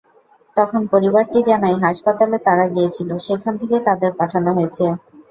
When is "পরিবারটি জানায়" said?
0.93-1.77